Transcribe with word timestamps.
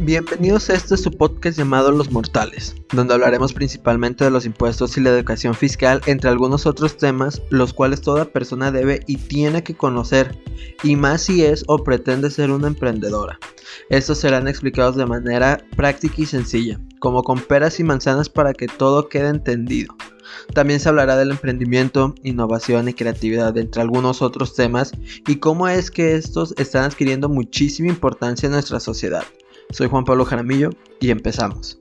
Bienvenidos 0.00 0.68
a 0.68 0.74
este 0.74 0.98
su 0.98 1.10
podcast 1.10 1.56
llamado 1.56 1.90
Los 1.90 2.12
Mortales, 2.12 2.76
donde 2.92 3.14
hablaremos 3.14 3.54
principalmente 3.54 4.24
de 4.24 4.30
los 4.30 4.44
impuestos 4.44 4.96
y 4.98 5.00
la 5.00 5.08
educación 5.08 5.54
fiscal, 5.54 6.02
entre 6.04 6.28
algunos 6.28 6.66
otros 6.66 6.98
temas, 6.98 7.40
los 7.48 7.72
cuales 7.72 8.02
toda 8.02 8.26
persona 8.26 8.70
debe 8.70 9.00
y 9.06 9.16
tiene 9.16 9.64
que 9.64 9.74
conocer, 9.74 10.38
y 10.82 10.96
más 10.96 11.22
si 11.22 11.44
es 11.44 11.64
o 11.66 11.82
pretende 11.82 12.30
ser 12.30 12.50
una 12.50 12.66
emprendedora. 12.68 13.38
Estos 13.88 14.18
serán 14.18 14.48
explicados 14.48 14.96
de 14.96 15.06
manera 15.06 15.64
práctica 15.76 16.16
y 16.18 16.26
sencilla, 16.26 16.78
como 16.98 17.22
con 17.22 17.40
peras 17.40 17.80
y 17.80 17.84
manzanas 17.84 18.28
para 18.28 18.52
que 18.52 18.68
todo 18.68 19.08
quede 19.08 19.28
entendido. 19.28 19.96
También 20.52 20.78
se 20.78 20.90
hablará 20.90 21.16
del 21.16 21.30
emprendimiento, 21.30 22.14
innovación 22.22 22.90
y 22.90 22.94
creatividad, 22.94 23.56
entre 23.56 23.80
algunos 23.80 24.20
otros 24.20 24.54
temas, 24.54 24.92
y 25.26 25.36
cómo 25.36 25.68
es 25.68 25.90
que 25.90 26.16
estos 26.16 26.54
están 26.58 26.84
adquiriendo 26.84 27.30
muchísima 27.30 27.88
importancia 27.88 28.46
en 28.46 28.52
nuestra 28.52 28.78
sociedad. 28.78 29.24
Soy 29.70 29.88
Juan 29.88 30.04
Pablo 30.04 30.24
Jaramillo 30.24 30.70
y 31.00 31.10
empezamos. 31.10 31.78